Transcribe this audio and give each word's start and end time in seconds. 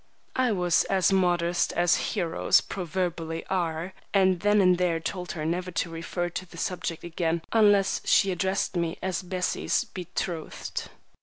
I 0.35 0.51
was 0.51 0.83
as 0.85 1.11
modest 1.11 1.71
as 1.73 1.97
heroes 2.15 2.59
proverbially 2.59 3.45
are, 3.51 3.93
and 4.15 4.39
then 4.39 4.59
and 4.59 4.79
there 4.79 4.99
told 4.99 5.33
her 5.33 5.45
never 5.45 5.69
to 5.69 5.91
refer 5.91 6.27
to 6.27 6.45
the 6.47 6.57
subject 6.57 7.03
again 7.03 7.43
unless 7.51 8.01
she 8.03 8.31
addressed 8.31 8.75
me 8.75 8.97
as 9.03 9.21
Bessie's 9.21 9.83
betrothed. 9.83 10.89